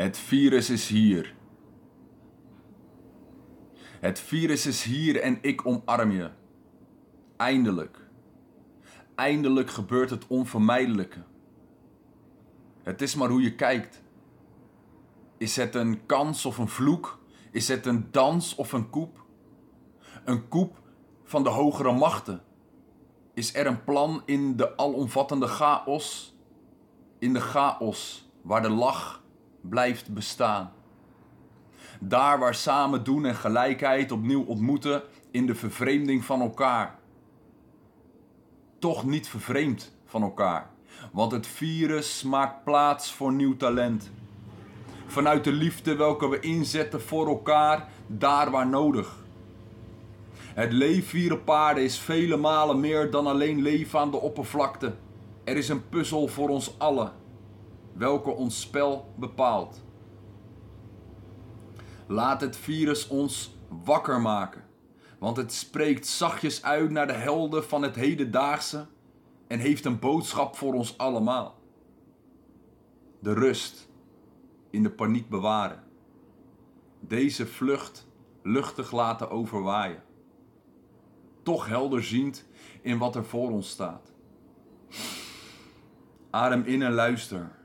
[0.00, 1.34] Het virus is hier.
[3.80, 6.30] Het virus is hier en ik omarm je.
[7.36, 8.08] Eindelijk.
[9.14, 11.22] Eindelijk gebeurt het onvermijdelijke.
[12.82, 14.02] Het is maar hoe je kijkt.
[15.38, 17.18] Is het een kans of een vloek?
[17.50, 19.24] Is het een dans of een koep?
[20.24, 20.80] Een koep
[21.24, 22.42] van de hogere machten.
[23.34, 26.36] Is er een plan in de alomvattende chaos?
[27.18, 29.20] In de chaos waar de lach
[29.60, 30.72] blijft bestaan.
[32.00, 36.98] Daar waar samen doen en gelijkheid opnieuw ontmoeten in de vervreemding van elkaar.
[38.78, 40.70] Toch niet vervreemd van elkaar,
[41.12, 44.10] want het virus maakt plaats voor nieuw talent.
[45.06, 49.18] Vanuit de liefde welke we inzetten voor elkaar, daar waar nodig.
[50.54, 54.94] Het leven aarde is vele malen meer dan alleen leven aan de oppervlakte.
[55.44, 57.12] Er is een puzzel voor ons allen,
[58.00, 59.82] welke ons spel bepaalt.
[62.06, 64.64] Laat het virus ons wakker maken,
[65.18, 68.86] want het spreekt zachtjes uit naar de helden van het hedendaagse
[69.46, 71.58] en heeft een boodschap voor ons allemaal.
[73.18, 73.88] De rust
[74.70, 75.82] in de paniek bewaren.
[77.00, 78.06] Deze vlucht
[78.42, 80.02] luchtig laten overwaaien.
[81.42, 82.46] Toch helderziend
[82.82, 84.12] in wat er voor ons staat.
[86.30, 87.58] Adem in en luister.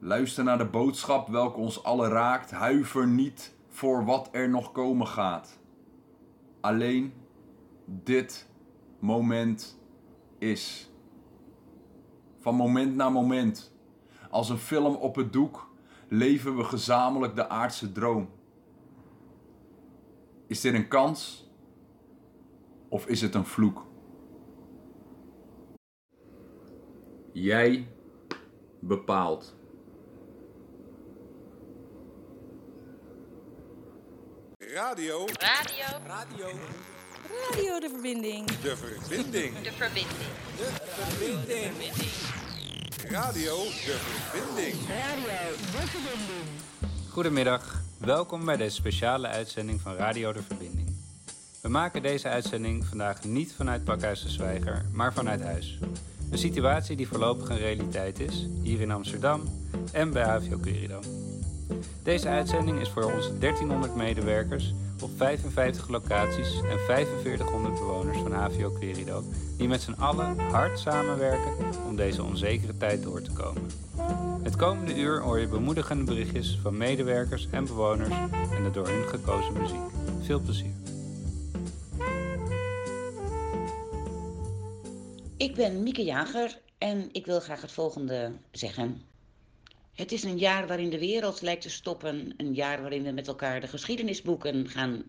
[0.00, 2.50] Luister naar de boodschap welke ons allen raakt.
[2.50, 5.58] Huiver niet voor wat er nog komen gaat.
[6.60, 7.12] Alleen
[7.84, 8.48] dit
[8.98, 9.78] moment
[10.38, 10.90] is.
[12.38, 13.74] Van moment naar moment,
[14.30, 15.70] als een film op het doek,
[16.08, 18.28] leven we gezamenlijk de aardse droom.
[20.46, 21.50] Is dit een kans
[22.88, 23.86] of is het een vloek?
[27.32, 27.88] Jij
[28.80, 29.56] bepaalt.
[34.78, 35.26] Radio.
[35.26, 35.86] Radio.
[36.06, 36.46] Radio.
[37.50, 38.46] Radio de verbinding.
[38.46, 39.58] De verbinding.
[39.62, 40.08] De verbinding.
[40.56, 42.12] De verbinding.
[43.10, 43.56] Radio.
[43.64, 43.98] De
[44.30, 44.74] verbinding.
[47.10, 50.96] Goedemiddag, welkom bij deze speciale uitzending van Radio de Verbinding.
[51.62, 55.78] We maken deze uitzending vandaag niet vanuit Pakhuis de Zwijger, maar vanuit huis.
[56.30, 59.42] Een situatie die voorlopig een realiteit is, hier in Amsterdam
[59.92, 61.27] en bij HVO Curidam.
[62.02, 68.70] Deze uitzending is voor onze 1300 medewerkers op 55 locaties en 4500 bewoners van HVO
[68.70, 69.22] Querido,
[69.56, 71.52] die met z'n allen hard samenwerken
[71.86, 73.70] om deze onzekere tijd door te komen.
[74.42, 78.14] Het komende uur hoor je bemoedigende berichtjes van medewerkers en bewoners
[78.56, 79.80] en de door hun gekozen muziek.
[80.22, 80.72] Veel plezier.
[85.36, 89.07] Ik ben Mieke Jager en ik wil graag het volgende zeggen.
[89.98, 92.34] Het is een jaar waarin de wereld lijkt te stoppen.
[92.36, 95.02] Een jaar waarin we met elkaar de geschiedenisboeken gaan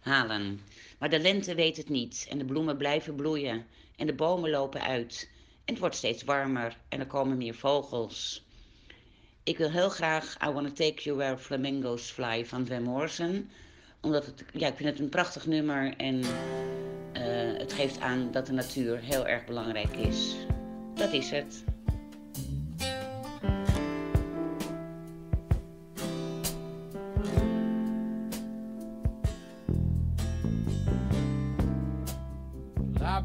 [0.00, 0.60] halen.
[0.98, 4.80] Maar de lente weet het niet en de bloemen blijven bloeien en de bomen lopen
[4.80, 5.30] uit.
[5.64, 8.44] En het wordt steeds warmer en er komen meer vogels.
[9.42, 13.50] Ik wil heel graag I Wanna Take You Where Flamingos Fly van Van Morrison.
[14.00, 16.20] Omdat het, ja, ik vind het een prachtig nummer en
[17.12, 20.34] eh, het geeft aan dat de natuur heel erg belangrijk is.
[20.94, 21.64] Dat is het.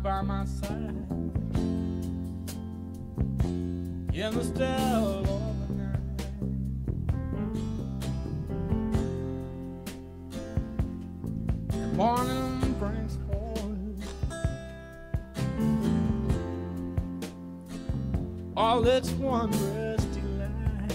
[0.01, 0.95] By my side
[4.13, 5.99] in the still of the night.
[11.67, 13.17] The morning brings
[18.55, 20.93] all its wondrous delight.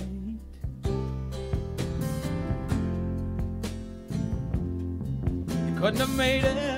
[5.66, 6.73] You couldn't have made it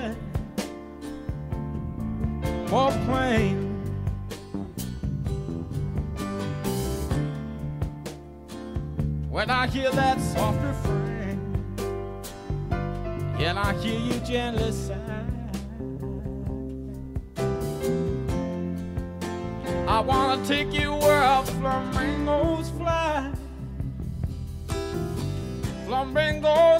[9.77, 11.39] hear that soft refrain,
[13.37, 14.95] and I hear you gently sigh,
[19.87, 23.31] I wanna take you where our flamingos fly.
[25.85, 26.76] Flamingos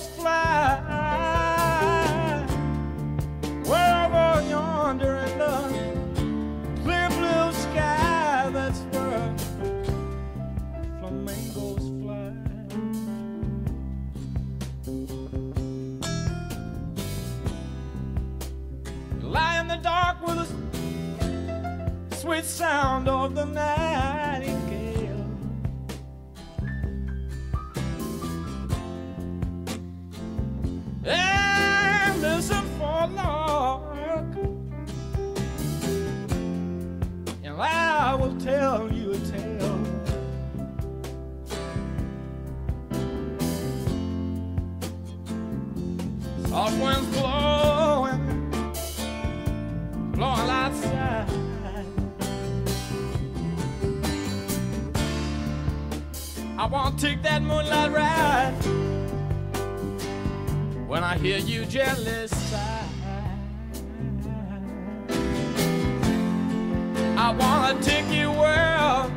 [67.28, 69.12] I wanna take you where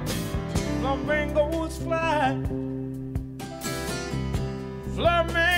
[0.81, 2.43] flamingos fly.
[4.97, 5.50] Flamingos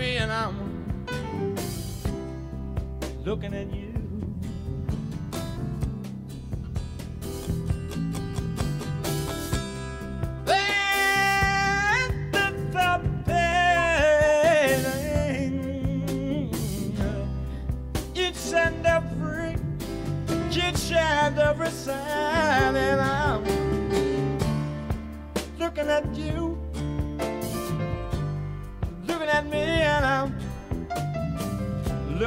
[0.00, 0.56] me, and I'm
[3.22, 3.88] looking at you.
[18.14, 19.56] Each and every,
[20.50, 22.09] each and every sign,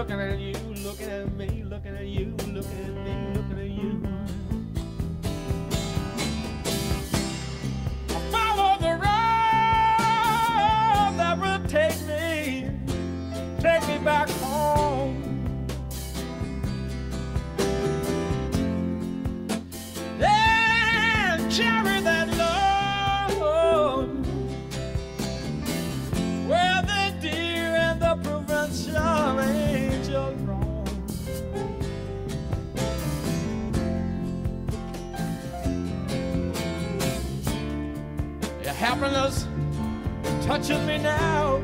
[0.06, 0.43] creo que
[38.84, 39.48] happiness
[40.46, 41.62] touches me now.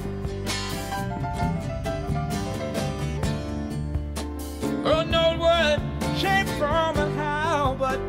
[4.85, 5.81] Oh, no word
[6.17, 7.99] came from and how, but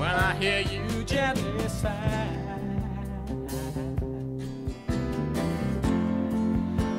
[0.00, 2.28] when I hear you gently sigh,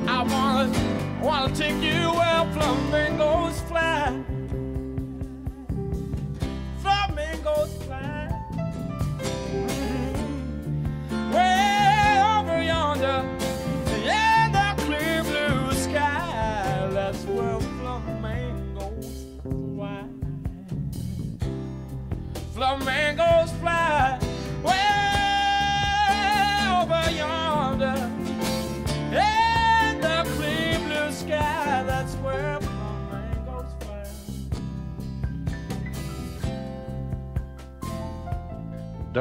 [0.08, 3.71] I wanna, wanna take you where flamingos fly.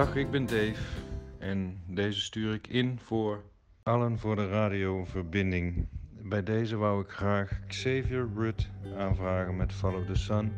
[0.01, 0.81] Dag, ik ben Dave
[1.39, 3.43] en deze stuur ik in voor
[3.83, 5.87] allen voor de radioverbinding.
[6.21, 10.51] Bij deze wou ik graag Xavier Rudd aanvragen met Follow the Sun.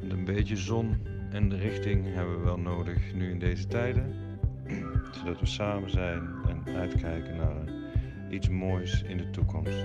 [0.00, 4.14] Want een beetje zon en de richting hebben we wel nodig nu in deze tijden.
[5.18, 7.64] Zodat we samen zijn en uitkijken naar
[8.30, 9.84] iets moois in de toekomst.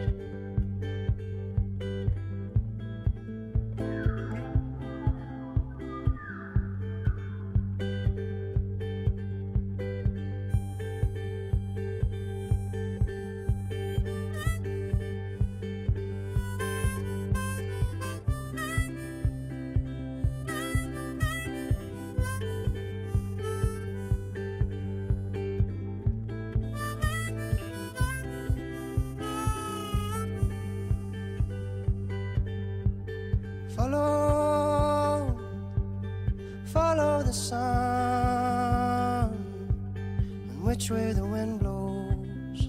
[40.77, 42.67] Which way the wind blows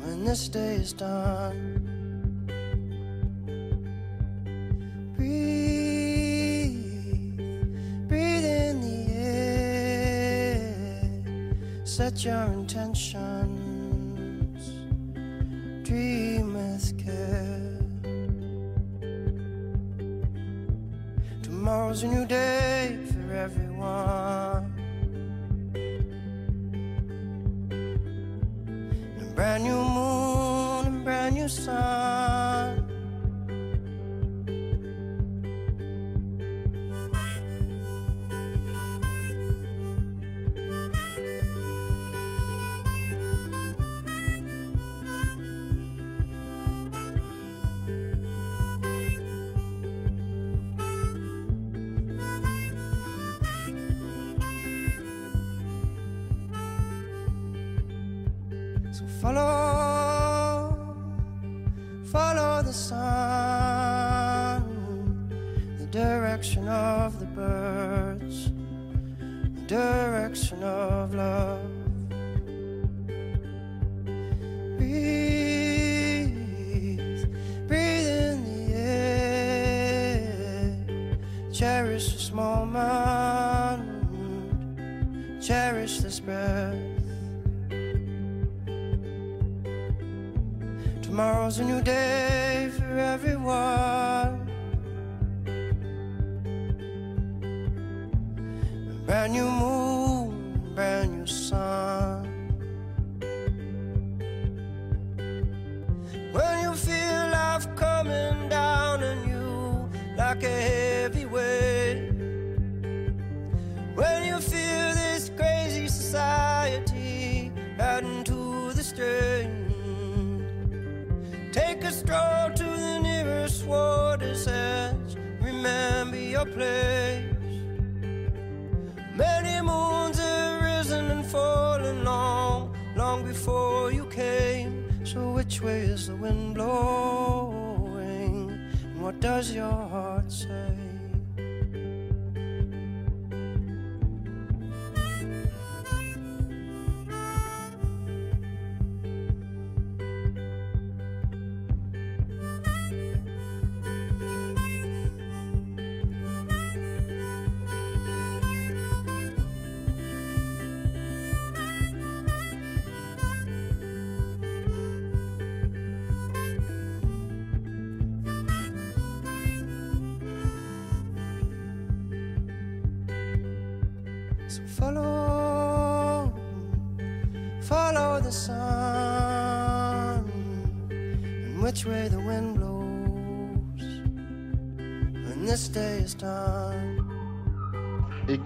[0.00, 1.77] when this day is done.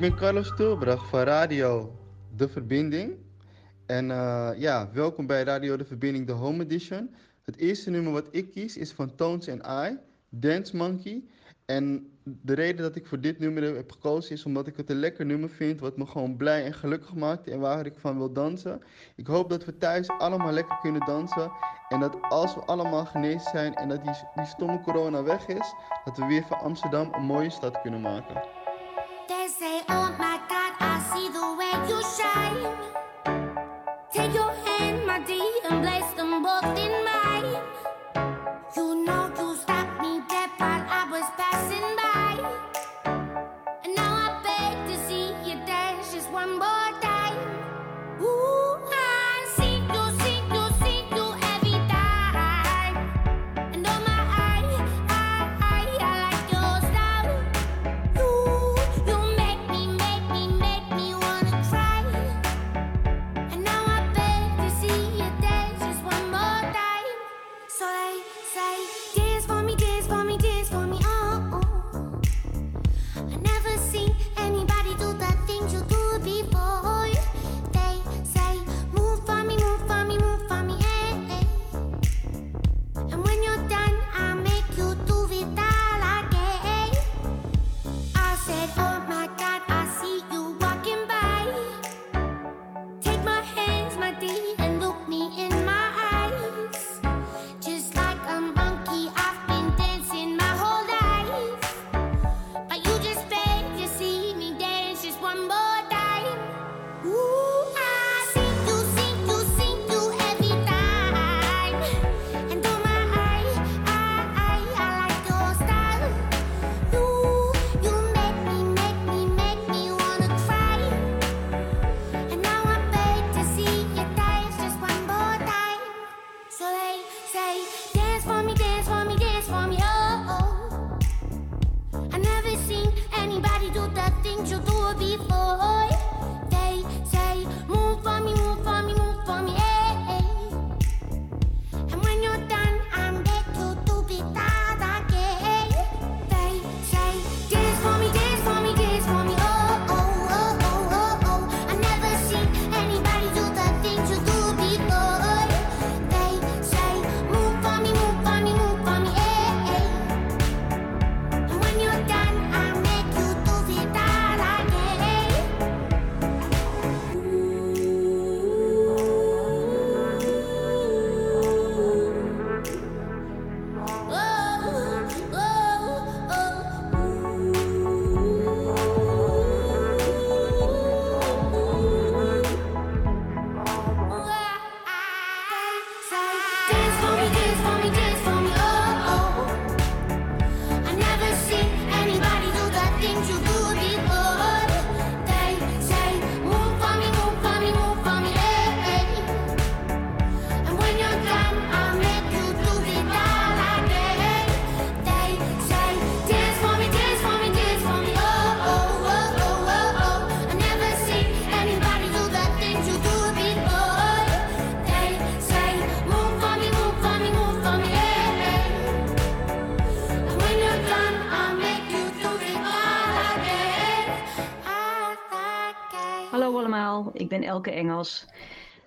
[0.03, 1.99] Ben Carlos Tulbrach van Radio
[2.37, 3.17] De Verbinding.
[3.87, 7.15] En eh, ja, welkom bij Radio De Verbinding, de Home Edition.
[7.43, 11.25] Het eerste nummer wat ik kies is van Tones and I, Dance Monkey.
[11.67, 14.97] En de reden dat ik voor dit nummer heb gekozen is omdat ik het een
[14.97, 18.33] lekker nummer vind, wat me gewoon blij en gelukkig maakt en waar ik van wil
[18.33, 18.81] dansen.
[19.17, 21.53] Ik hoop dat we thuis allemaal lekker kunnen dansen
[21.89, 26.17] en dat als we allemaal genezen zijn en dat die stomme corona weg is, dat
[26.17, 28.62] we weer van Amsterdam een mooie stad kunnen maken.
[29.29, 30.02] They say, oh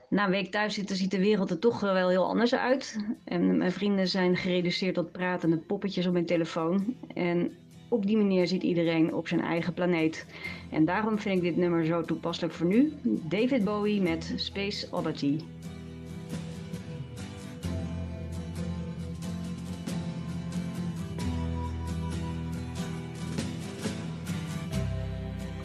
[0.09, 2.97] Na een week thuis zitten ziet de wereld er toch wel heel anders uit.
[3.23, 6.95] En mijn vrienden zijn gereduceerd tot pratende poppetjes op mijn telefoon.
[7.13, 7.51] En
[7.89, 10.25] op die manier zit iedereen op zijn eigen planeet.
[10.71, 12.93] En daarom vind ik dit nummer zo toepasselijk voor nu.
[13.03, 15.37] David Bowie met Space Oddity.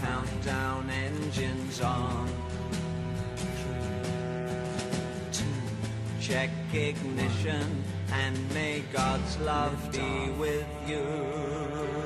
[0.00, 2.28] Countdown engines on.
[5.32, 5.44] Two.
[6.20, 11.97] Check ignition and may God's love be with you.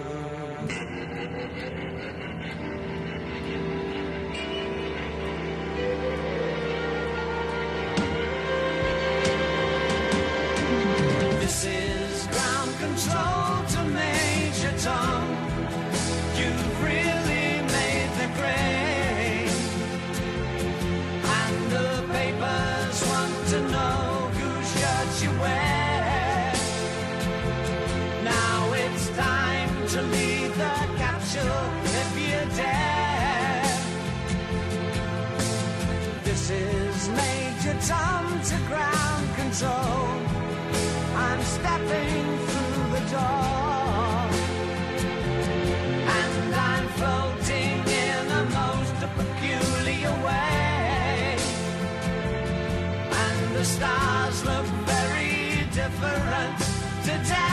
[39.63, 40.09] Control.
[41.17, 44.29] I'm stepping through the door.
[46.19, 51.37] And I'm floating in a most peculiar way.
[53.25, 56.59] And the stars look very different
[57.05, 57.52] today.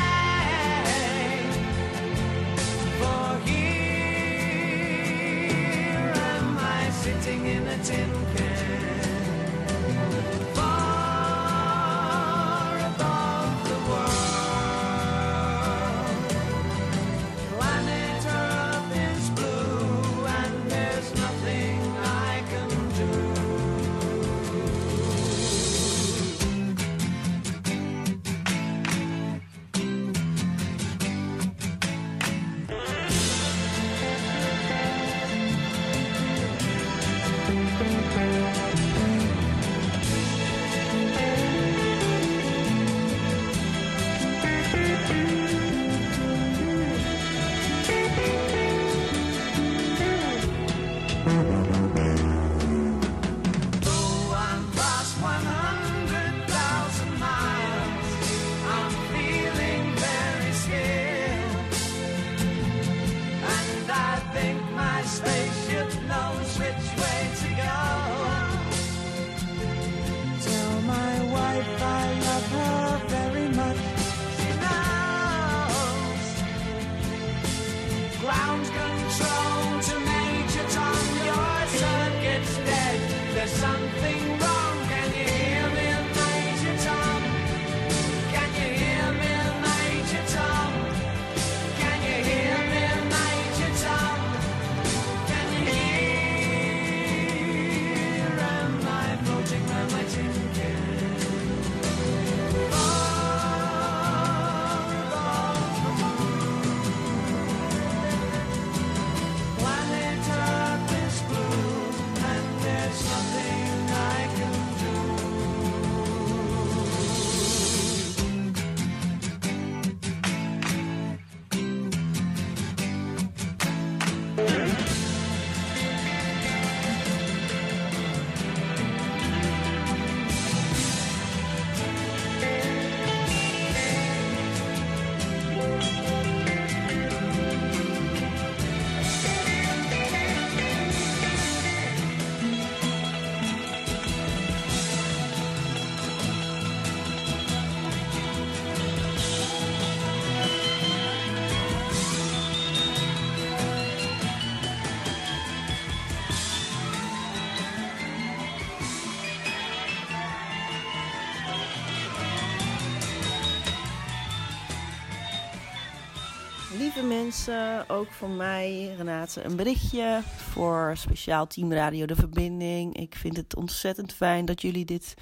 [167.88, 172.98] Ook van mij, Renate, een berichtje voor speciaal Team Radio De Verbinding.
[172.98, 175.13] Ik vind het ontzettend fijn dat jullie dit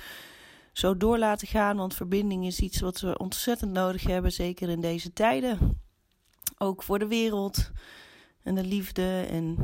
[0.73, 4.81] zo door laten gaan, want verbinding is iets wat we ontzettend nodig hebben, zeker in
[4.81, 5.81] deze tijden.
[6.57, 7.71] Ook voor de wereld
[8.43, 9.55] en de liefde en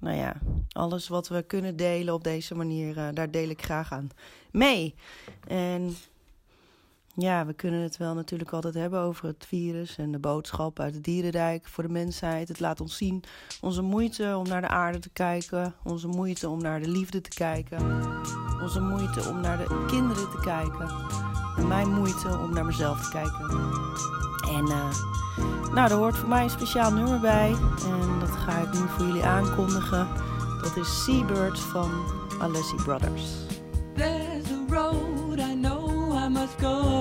[0.00, 0.36] nou ja,
[0.72, 4.08] alles wat we kunnen delen op deze manier, eh, daar deel ik graag aan
[4.50, 4.94] mee.
[5.48, 5.96] En
[7.16, 10.94] ja, we kunnen het wel natuurlijk altijd hebben over het virus en de boodschap uit
[10.94, 12.48] het dierendijk voor de mensheid.
[12.48, 13.22] Het laat ons zien
[13.60, 17.34] onze moeite om naar de aarde te kijken, onze moeite om naar de liefde te
[17.34, 18.02] kijken,
[18.62, 20.88] onze moeite om naar de kinderen te kijken
[21.56, 23.50] en mijn moeite om naar mezelf te kijken.
[24.56, 27.50] En eh, nou, er hoort voor mij een speciaal nummer bij
[27.84, 30.08] en dat ga ik nu voor jullie aankondigen.
[30.62, 31.90] Dat is Seabird van
[32.40, 33.24] Alessi Brothers.
[33.94, 36.95] There's a road I know I must go.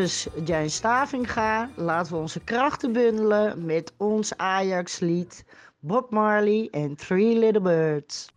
[0.00, 1.70] Iris Jijn Stavinga.
[1.76, 5.44] Laten we onze krachten bundelen met ons Ajax-lied
[5.80, 8.28] Bob Marley en Three Little Birds.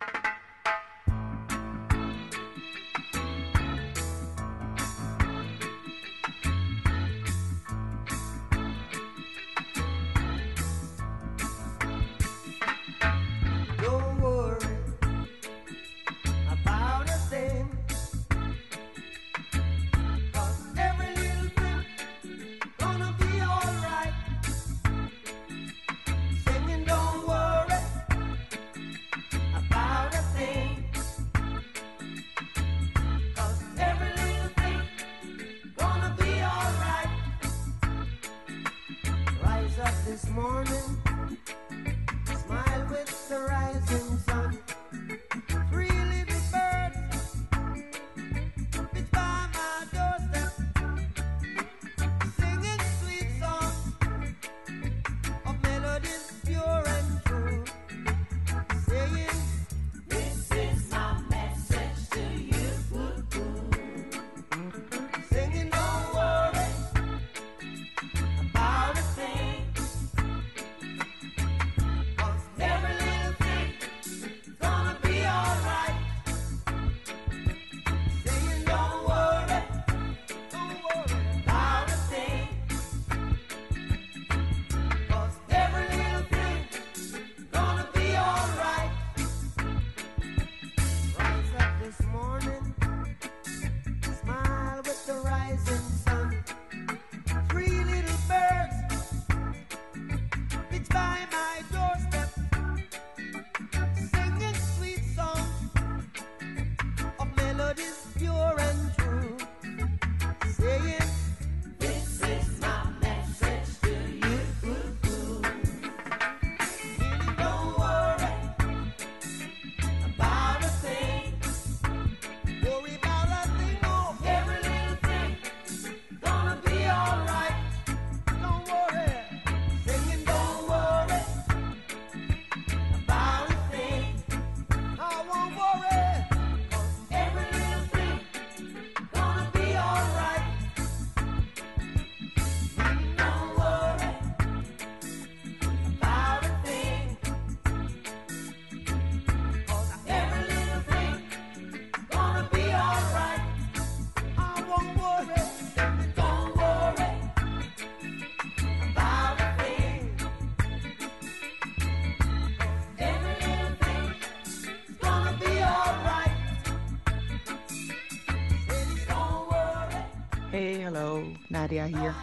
[170.94, 172.14] Hallo, Nadia hier.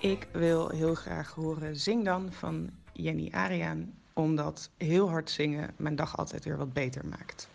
[0.00, 5.96] Ik wil heel graag horen Zing dan van Jenny Ariaan, omdat heel hard zingen mijn
[5.96, 7.48] dag altijd weer wat beter maakt.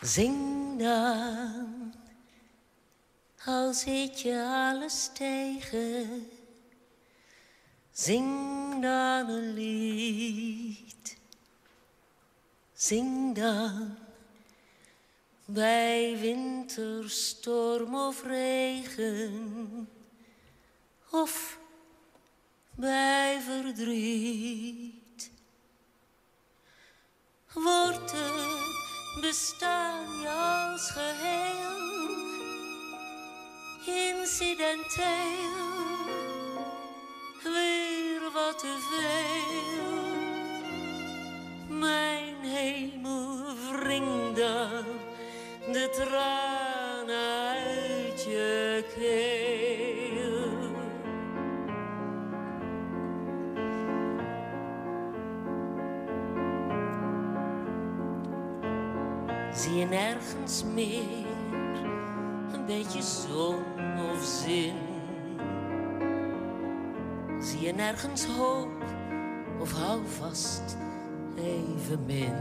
[0.00, 1.94] Zing dan,
[3.44, 6.26] al zit je alles tegen.
[7.90, 11.18] Zing dan een lied.
[12.72, 13.96] Zing dan,
[15.46, 19.88] bij winterstorm of regen.
[21.10, 21.58] Of
[22.74, 25.30] bij verdriet.
[27.52, 31.76] Wordt het bestaan je als geheel
[33.86, 35.04] incidenteel
[37.42, 39.94] weer wat te veel.
[41.78, 45.05] Mijn hemel, wring dan
[45.72, 47.56] de tranen
[48.16, 49.46] je.
[59.56, 61.26] Zie je nergens meer
[62.52, 63.62] een beetje zon
[64.12, 64.74] of zin?
[67.40, 68.84] Zie je nergens hoop
[69.60, 70.76] of hou vast
[71.36, 72.34] even min?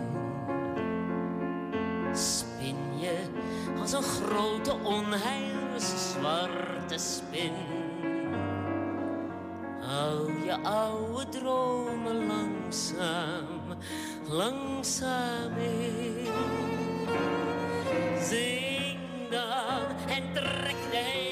[2.99, 3.27] Je
[3.79, 7.53] als een grote onheilse zwarte spin?
[9.81, 13.77] Hou je oude dromen langzaam,
[14.27, 16.27] langzaam in.
[18.21, 21.24] Zing dan en trek de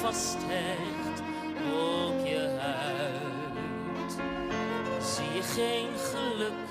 [0.00, 1.22] vasthecht
[1.72, 4.12] op je huid.
[5.02, 6.68] Zie je geen geluk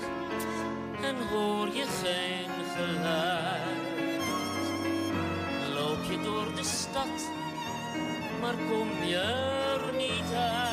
[1.02, 4.22] en hoor je geen geluid.
[5.74, 7.30] Loop je door de stad,
[8.40, 10.69] maar kom je er niet uit.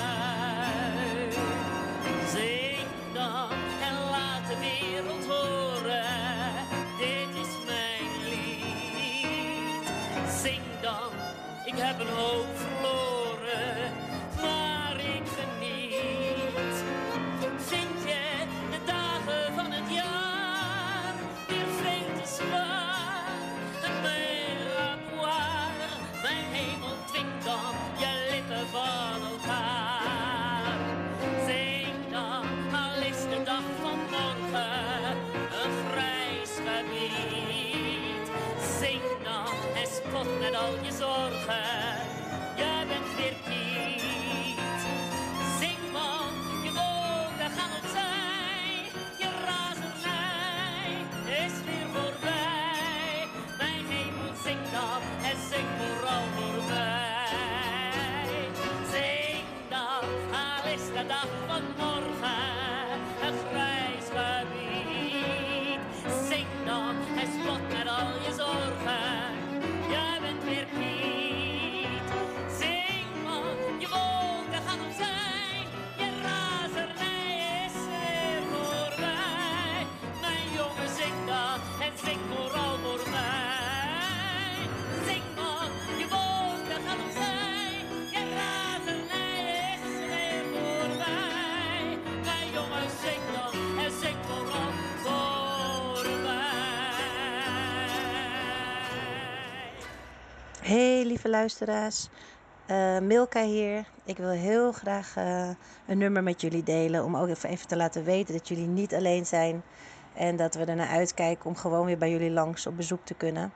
[11.89, 12.56] Ik heb
[101.29, 102.09] luisteraars,
[102.67, 103.85] Eh, Milka hier.
[104.03, 105.49] Ik wil heel graag eh,
[105.87, 108.93] een nummer met jullie delen om ook even, even te laten weten dat jullie niet
[108.93, 109.63] alleen zijn
[110.13, 113.51] en dat we ernaar uitkijken om gewoon weer bij jullie langs op bezoek te kunnen.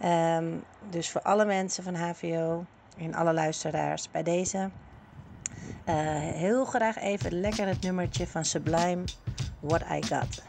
[0.00, 0.44] Ehm,
[0.90, 2.64] dus voor alle mensen van HVO
[2.98, 4.70] en alle luisteraars bij deze
[5.84, 9.04] eh, heel graag even lekker het nummertje van Sublime,
[9.60, 10.42] What I Got.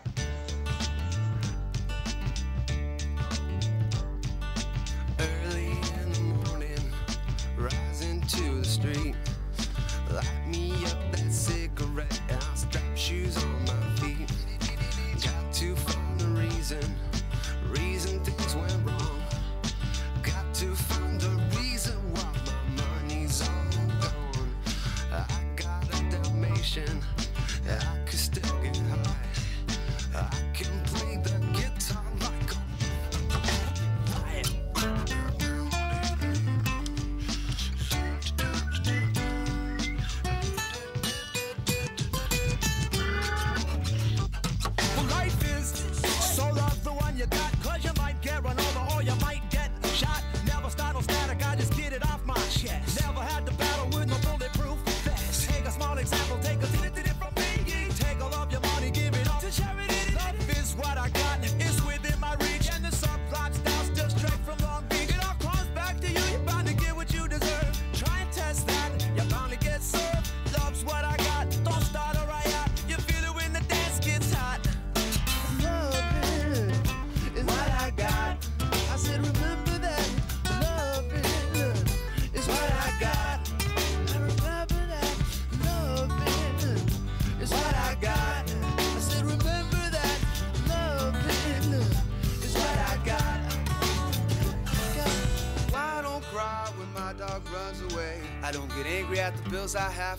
[99.76, 100.19] I have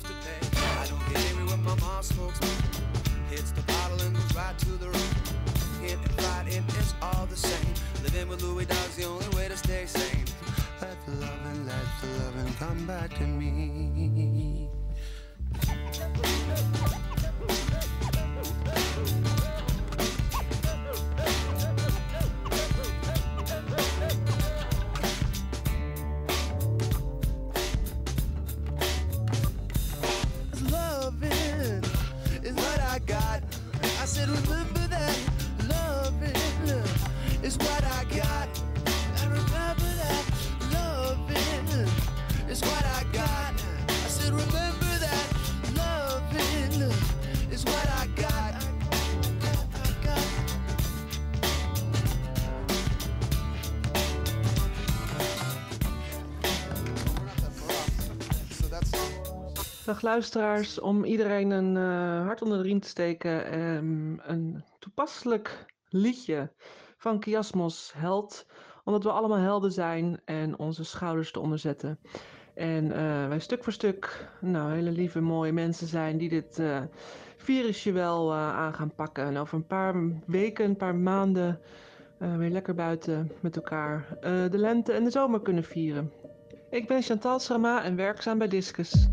[59.91, 65.67] Dag luisteraars, om iedereen een eh, hart onder de riem te steken, um, een toepasselijk
[65.89, 66.53] liedje
[66.97, 68.47] van Chiasmos Held,
[68.85, 71.99] omdat we allemaal helden zijn en onze schouders te onderzetten.
[72.55, 76.83] En eh, wij stuk voor stuk, nou, hele lieve mooie mensen zijn die dit eh,
[77.37, 79.25] virusje wel aan gaan pakken.
[79.25, 79.95] En over een paar
[80.27, 81.61] weken, een paar maanden,
[82.19, 86.13] weer lekker buiten met elkaar de lente en de zomer kunnen vieren.
[86.71, 89.09] Ik ben Chantal Srama en werkzaam bij Discus.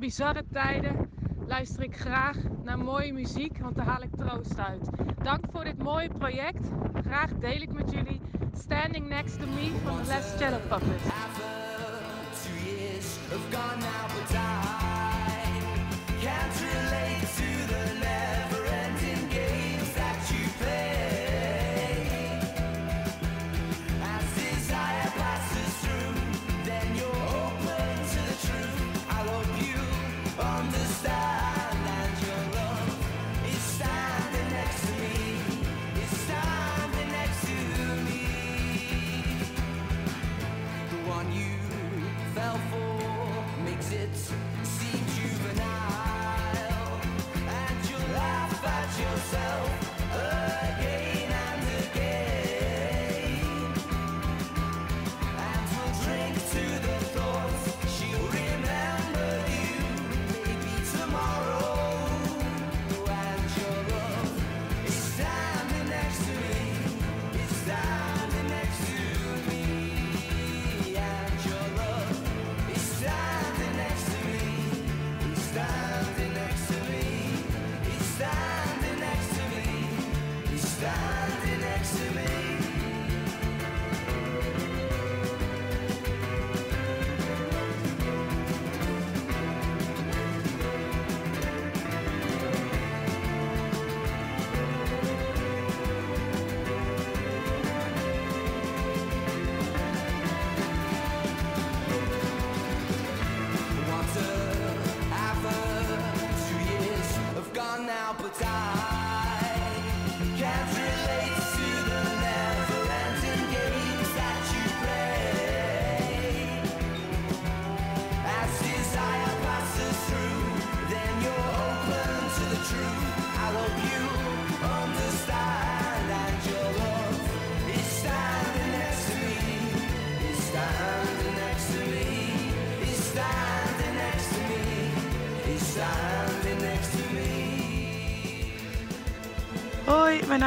[0.00, 1.10] Bizarre tijden
[1.46, 4.88] luister ik graag naar mooie muziek, want daar haal ik troost uit.
[5.22, 6.68] Dank voor dit mooie project.
[7.02, 8.20] Graag deel ik met jullie
[8.58, 11.09] Standing Next to Me van The Last Shadow Puppets.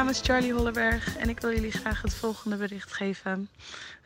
[0.03, 3.49] Naam is Charlie Holleberg en ik wil jullie graag het volgende bericht geven.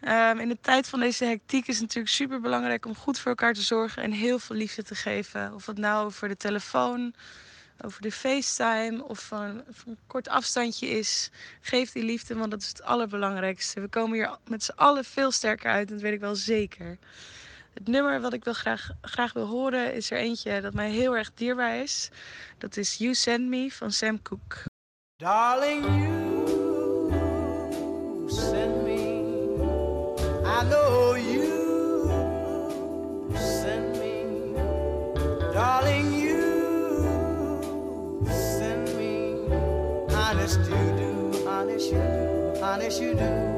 [0.02, 3.30] Ehm, in de tijd van deze hectiek is het natuurlijk super belangrijk om goed voor
[3.30, 5.54] elkaar te zorgen en heel veel liefde te geven.
[5.54, 7.14] Of het nou over de telefoon,
[7.82, 11.30] over de FaceTime of van, van een kort afstandje is.
[11.62, 13.82] Geef die liefde, want dat is het allerbelangrijkste.
[13.82, 16.98] We komen hier met z'n allen veel sterker uit, dat weet ik wel zeker.
[17.74, 21.18] Het nummer wat ik wil graag, graag wil horen is er eentje dat mij heel
[21.18, 22.10] erg dierbaar is.
[22.58, 24.67] Dat is You Send Me van Sam Cooke.
[25.20, 27.10] Darling, you
[28.30, 29.24] send me.
[30.46, 32.08] I know you
[33.36, 34.54] send me.
[35.52, 37.50] Darling, you
[38.30, 39.50] send me.
[40.14, 43.57] Honest you do, honest you do, honest you do.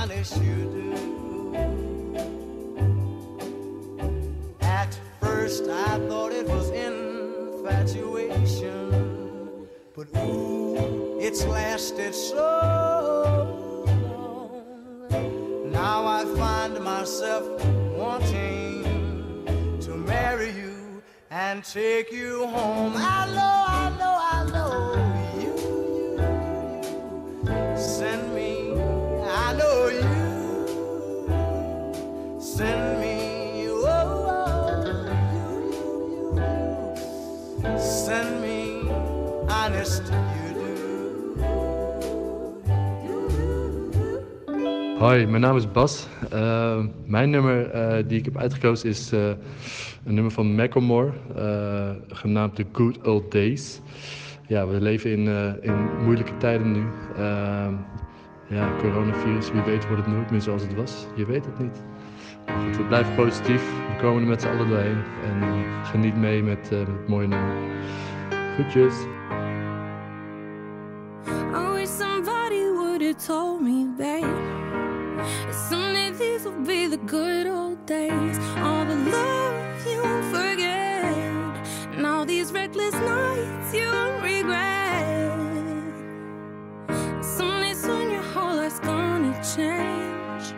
[0.00, 0.88] Honest you do.
[4.62, 12.46] At first I thought it was infatuation, but ooh, it's lasted so
[15.10, 15.70] long.
[15.70, 17.44] Now I find myself
[17.94, 18.84] wanting
[19.82, 22.94] to marry you and take you home.
[22.96, 25.09] I know, I know, I know
[45.10, 46.06] Hoi, mijn naam is Bas.
[46.30, 49.28] Eh, mijn nummer eh, die ik heb uitgekozen is eh,
[50.04, 51.12] een nummer van Macklemore,
[52.08, 53.80] genaamd The Good Old Days.
[54.46, 55.26] Ja, we leven in,
[55.60, 56.84] in moeilijke tijden nu.
[57.16, 57.74] Ehm,
[58.48, 61.06] ja, coronavirus, wie weet wordt het nooit meer zoals het was.
[61.16, 61.82] Je weet het niet.
[62.46, 63.62] Maar goed, we blijven positief.
[63.70, 65.02] We komen er met z'n allen doorheen.
[65.24, 67.54] En geniet mee met, met het mooie nummer.
[68.54, 68.94] Groetjes.
[76.90, 78.36] The good old days.
[78.58, 81.04] All the love you won't forget.
[81.94, 85.06] And all these reckless nights you won't regret.
[87.24, 90.52] Someday soon your whole life's gonna change.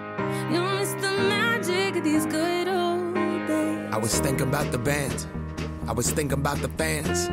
[0.51, 3.15] You'll miss the magic of these good old
[3.47, 3.93] days.
[3.93, 5.27] I was thinking about the band.
[5.87, 7.29] I was thinking about the fans.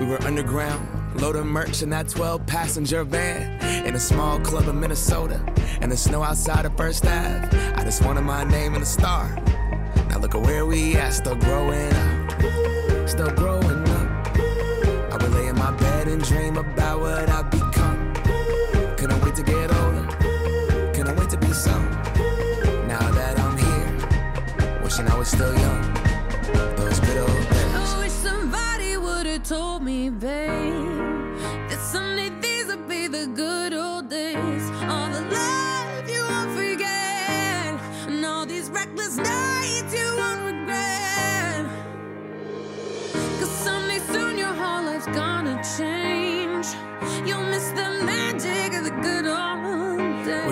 [0.00, 0.88] We were underground,
[1.20, 3.60] loading merch in that 12 passenger van.
[3.86, 5.40] In a small club in Minnesota.
[5.80, 7.59] And the snow outside of First Ave.
[7.90, 9.36] I one wanted my name and a star.
[10.08, 12.19] Now look at where we at, still growing up.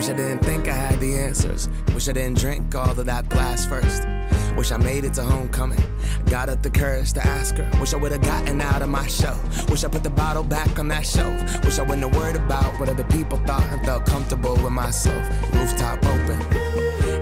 [0.09, 1.69] Wish I didn't think I had the answers.
[1.93, 4.09] Wish I didn't drink all of that glass first.
[4.57, 5.85] Wish I made it to homecoming.
[6.31, 7.71] Got up the courage to ask her.
[7.79, 9.39] Wish I would have gotten out of my show.
[9.69, 11.63] Wish I put the bottle back on that shelf.
[11.63, 15.29] Wish I wouldn't have worried about what other people thought and felt comfortable with myself.
[15.53, 16.41] Rooftop open,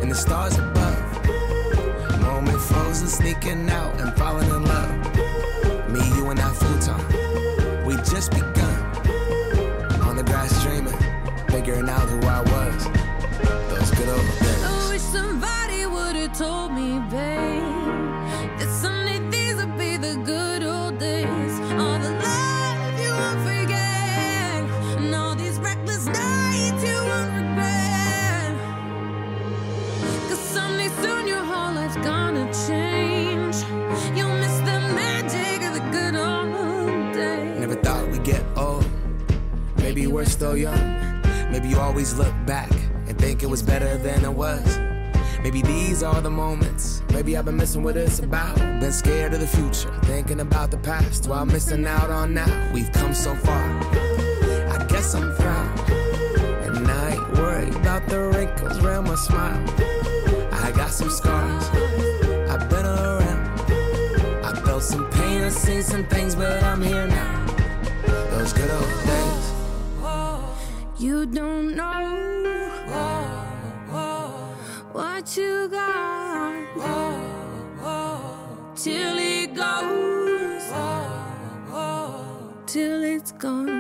[0.01, 1.27] and the stars above.
[2.21, 4.86] Moment frozen, sneaking out and falling in love.
[41.87, 42.71] Always look back
[43.07, 44.79] and think it was better than it was.
[45.45, 47.01] Maybe these are the moments.
[47.13, 48.57] Maybe I've been missing what it's about.
[48.57, 52.71] Been scared of the future, thinking about the past while missing out on now.
[52.75, 53.65] We've come so far.
[54.75, 55.91] I guess I'm proud.
[56.67, 59.63] And I ain't worried about the wrinkles around my smile.
[60.53, 61.65] I got some scars.
[62.51, 63.61] I've been around.
[64.45, 67.36] I felt some pain, I've seen some things, but I'm here now.
[71.07, 72.03] You don't know
[74.91, 76.67] what you got
[78.75, 80.67] till it goes,
[82.67, 83.76] till it's gone.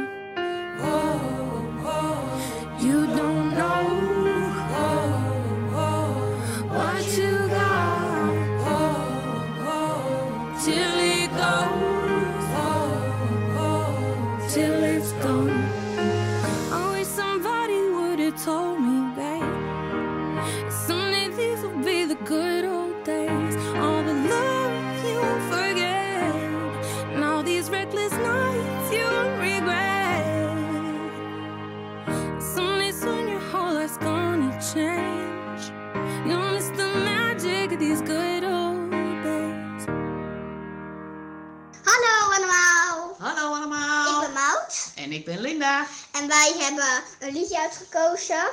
[45.57, 45.87] Linda.
[46.11, 48.45] En wij hebben een liedje uitgekozen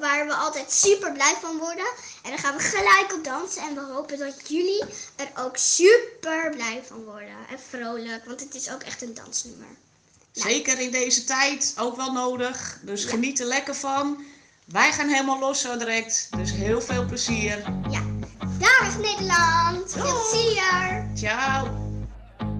[0.00, 1.86] waar we altijd super blij van worden.
[2.22, 3.62] En daar gaan we gelijk op dansen.
[3.62, 4.84] En we hopen dat jullie
[5.16, 7.36] er ook super blij van worden.
[7.50, 9.66] En vrolijk, want het is ook echt een dansnummer.
[10.32, 12.78] Zeker in deze tijd ook wel nodig.
[12.82, 14.24] Dus geniet er lekker van.
[14.64, 16.28] Wij gaan helemaal los zo direct.
[16.36, 17.58] Dus heel veel plezier.
[17.90, 18.02] Ja.
[18.58, 19.92] Dag Nederland.
[19.92, 21.06] Veel plezier.
[21.14, 21.91] Ciao.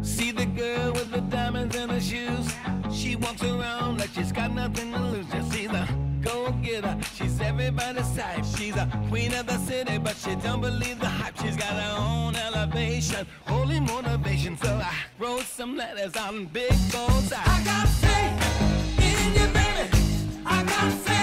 [0.03, 2.53] See the girl with the diamonds in her shoes.
[2.93, 5.27] She walks around like she's got nothing to lose.
[5.27, 5.89] Just see the
[6.21, 6.97] go getter.
[7.15, 8.45] She's everybody's type.
[8.57, 11.39] She's a queen of the city, but she don't believe the hype.
[11.39, 14.57] She's got her own elevation, holy motivation.
[14.57, 19.89] So I wrote some letters on big bold I got faith in you, baby.
[20.45, 21.22] I got faith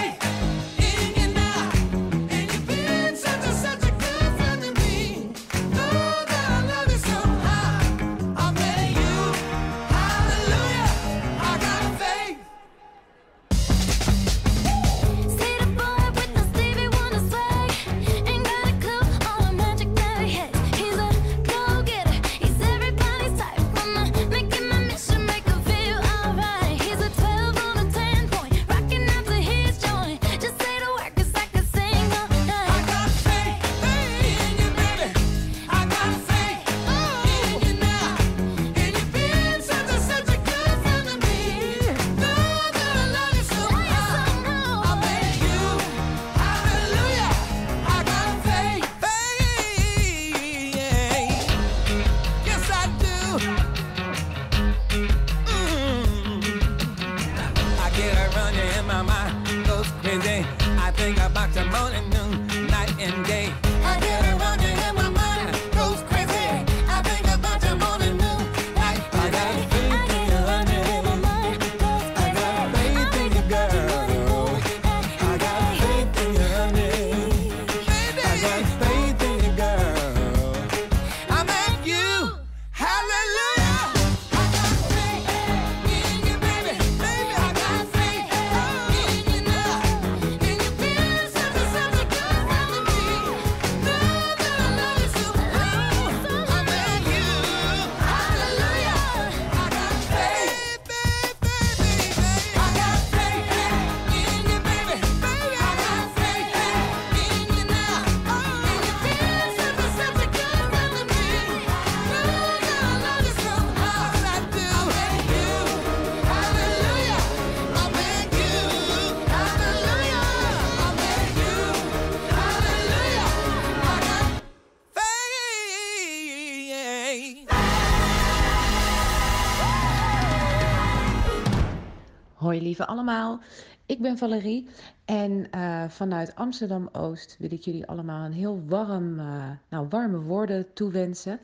[132.88, 133.39] allemaal,
[133.86, 134.67] ik ben Valerie
[135.05, 140.73] en eh, vanuit Amsterdam-Oost wil ik jullie allemaal een heel warm, eh, nou, warme woorden
[140.73, 141.39] toewensen.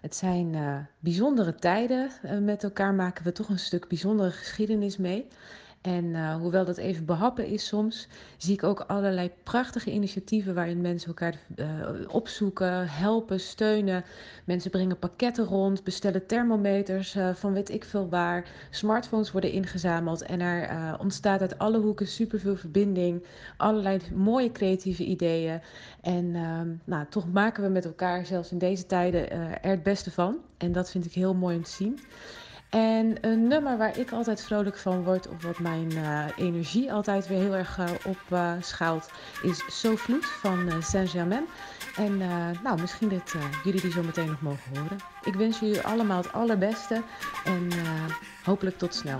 [0.00, 2.10] Het zijn eh, bijzondere tijden,
[2.44, 5.26] met elkaar maken we toch een stuk bijzondere geschiedenis mee.
[5.80, 10.80] En eh, hoewel dat even behappen is soms, zie ik ook allerlei prachtige initiatieven waarin
[10.80, 11.66] mensen elkaar eh,
[12.08, 14.04] opzoeken, helpen, steunen.
[14.44, 18.48] Mensen brengen pakketten rond, bestellen thermometers eh, van weet ik veel waar.
[18.70, 23.24] Smartphones worden ingezameld en er ontstaat uit alle hoeken superveel verbinding.
[23.56, 25.60] Allerlei mooie creatieve ideeën.
[26.00, 29.30] En ehm, nou, toch maken we met elkaar, zelfs in deze tijden,
[29.62, 30.36] er het beste van.
[30.58, 31.98] En dat vind ik heel mooi om te zien.
[32.70, 37.28] En een nummer waar ik altijd vrolijk van word, of wat mijn eh, energie altijd
[37.28, 39.10] weer heel erg eh, op eh, schaalt,
[39.42, 41.46] is So Vloed van eh, Saint-Germain.
[41.96, 42.18] En
[42.62, 44.96] nou, misschien dat jullie die zo meteen nog mogen horen.
[45.24, 47.02] Ik wens jullie allemaal het allerbeste
[47.44, 47.68] en
[48.44, 49.18] hopelijk tot snel.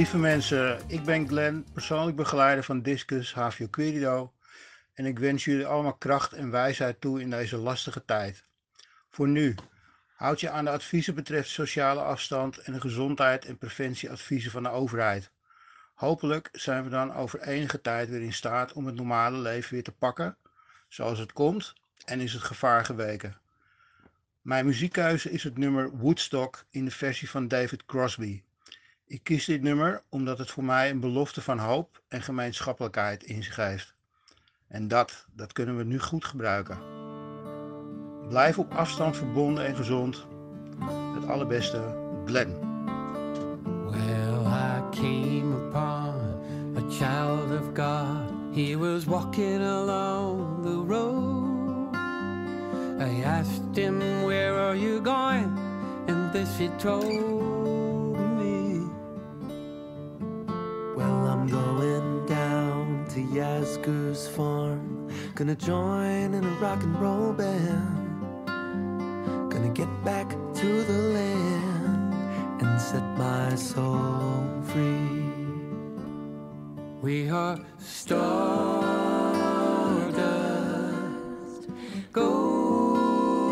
[0.00, 4.32] Lieve mensen, ik ben Glenn, persoonlijk begeleider van Discus HVO Querido.
[4.94, 8.44] En ik wens jullie allemaal kracht en wijsheid toe in deze lastige tijd.
[9.08, 9.54] Voor nu,
[10.14, 14.68] houd je aan de adviezen betreft sociale afstand en de gezondheid en preventieadviezen van de
[14.68, 15.30] overheid.
[15.94, 19.84] Hopelijk zijn we dan over enige tijd weer in staat om het normale leven weer
[19.84, 20.36] te pakken,
[20.88, 21.74] zoals het komt,
[22.04, 23.36] en is het gevaar geweken.
[24.42, 28.42] Mijn muziekkeuze is het nummer Woodstock in de versie van David Crosby.
[29.10, 33.42] Ik kies dit nummer omdat het voor mij een belofte van hoop en gemeenschappelijkheid in
[33.42, 33.94] zich.
[34.68, 36.78] En dat, dat kunnen we nu goed gebruiken.
[38.28, 40.26] Blijf op afstand verbonden en gezond.
[41.14, 42.58] Het allerbeste, Glenn.
[43.90, 46.14] Well, I came upon
[46.76, 48.56] a child of God.
[48.56, 51.94] He was walking along the road.
[53.00, 55.58] I asked him, Where are you going?
[56.06, 57.59] And this he told
[61.40, 65.08] I'm going down to Yasgur's farm.
[65.34, 68.44] Gonna join in a rock and roll band.
[69.50, 72.12] Gonna get back to the land
[72.60, 75.24] and set my soul free.
[77.00, 78.10] We are stardust,
[82.12, 83.48] golden,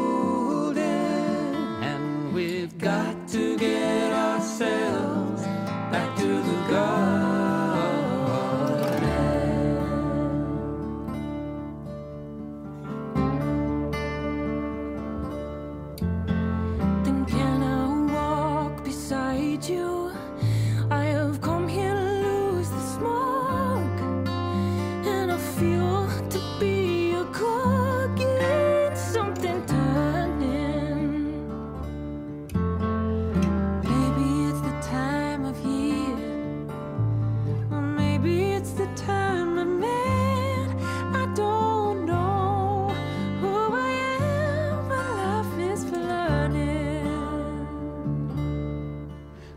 [1.82, 3.17] and we've got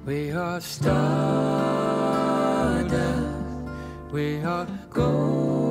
[0.04, 0.91] We are stardust,
[4.12, 5.70] we are golden,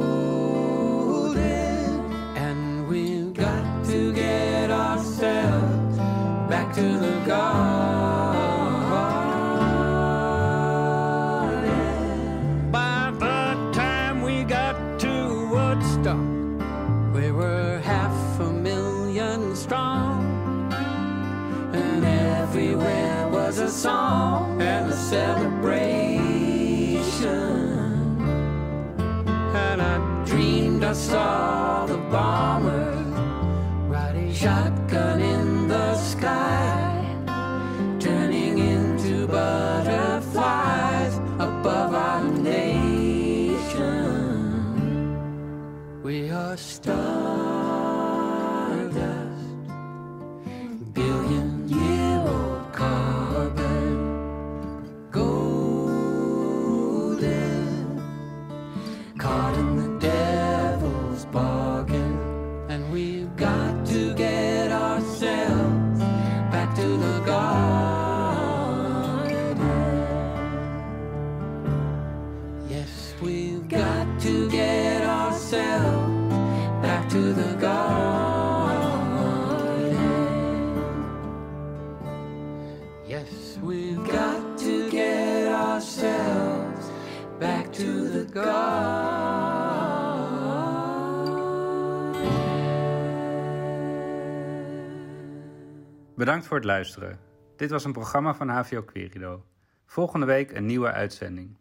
[96.21, 97.19] Bedankt voor het luisteren.
[97.57, 99.45] Dit was een programma van HVO Querido.
[99.87, 101.57] Volgende week een nieuwe uitzending.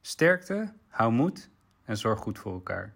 [0.00, 1.50] Sterkte, hou moed
[1.84, 2.94] en zorg goed voor elkaar.